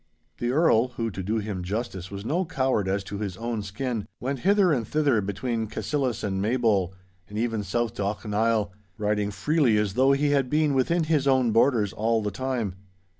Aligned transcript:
The 0.39 0.49
Earl, 0.49 0.87
who, 0.97 1.11
to 1.11 1.21
do 1.21 1.37
him 1.37 1.61
justice, 1.63 2.09
was 2.09 2.25
no 2.25 2.43
coward 2.43 2.87
as 2.87 3.03
to 3.03 3.19
his 3.19 3.37
own 3.37 3.61
skin, 3.61 4.07
went 4.19 4.39
hither 4.39 4.73
and 4.73 4.87
thither 4.87 5.21
between 5.21 5.67
Cassillis 5.67 6.23
and 6.23 6.41
Maybole, 6.41 6.95
and 7.29 7.37
even 7.37 7.61
south 7.61 7.93
to 7.97 8.05
Auchneil, 8.05 8.71
riding 8.97 9.29
freely 9.29 9.77
as 9.77 9.93
though 9.93 10.13
he 10.13 10.31
had 10.31 10.49
been 10.49 10.73
within 10.73 11.03
his 11.03 11.27
own 11.27 11.51
borders 11.51 11.93
all 11.93 12.23
the 12.23 12.31
time. 12.31 12.73